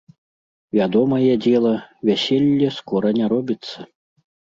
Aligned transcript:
Вядомае 0.77 1.33
дзела, 1.43 1.73
вяселле 2.09 2.69
скора 2.79 3.09
не 3.19 3.25
робіцца. 3.35 3.77